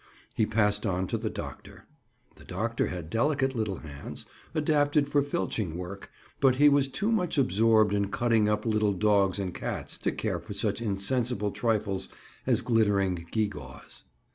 He 0.33 0.47
passed 0.47 0.83
on 0.83 1.05
to 1.09 1.17
the 1.19 1.29
doctor. 1.29 1.85
The 2.35 2.43
doctor 2.43 2.87
had 2.87 3.11
delicate 3.11 3.55
little 3.55 3.75
hands, 3.81 4.25
adapted 4.55 5.07
for 5.07 5.21
filching 5.21 5.77
work, 5.77 6.09
but 6.39 6.55
he 6.55 6.69
was 6.69 6.89
too 6.89 7.11
much 7.11 7.37
absorbed 7.37 7.93
in 7.93 8.09
cutting 8.09 8.49
up 8.49 8.65
little 8.65 8.93
dogs 8.93 9.37
and 9.37 9.53
cats 9.53 9.97
to 9.97 10.11
care 10.11 10.39
for 10.39 10.55
such 10.55 10.81
insensible 10.81 11.51
trifles 11.51 12.09
as 12.47 12.63
glittering 12.63 13.27
gee 13.31 13.47
gaws. 13.47 14.05